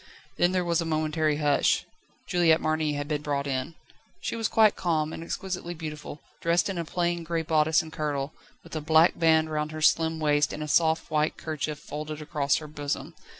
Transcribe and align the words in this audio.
Then 0.37 0.51
there 0.51 0.65
was 0.65 0.81
a 0.81 0.85
momentary 0.85 1.35
hush. 1.37 1.85
Juliette 2.25 2.59
Marny 2.59 2.93
had 2.93 3.07
been 3.07 3.21
brought 3.21 3.45
in. 3.45 3.75
She 4.19 4.35
was 4.35 4.47
quite 4.47 4.75
calm, 4.75 5.13
and 5.13 5.23
exquisitely 5.23 5.75
beautiful, 5.75 6.21
dressed 6.39 6.69
in 6.71 6.79
a 6.79 6.85
plain 6.85 7.23
grey 7.23 7.43
bodice 7.43 7.83
and 7.83 7.93
kirtle, 7.93 8.33
with 8.63 8.75
a 8.75 8.81
black 8.81 9.19
band 9.19 9.51
round 9.51 9.71
her 9.71 9.81
slim 9.83 10.19
waist 10.19 10.53
and 10.53 10.63
a 10.63 10.67
soft 10.67 11.11
white 11.11 11.37
kerchief 11.37 11.77
folded 11.77 12.19
across 12.19 12.55
her 12.55 12.67
bosom. 12.67 13.13